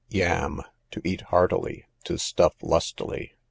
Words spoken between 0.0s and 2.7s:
Yam, to eat heartily, to stuff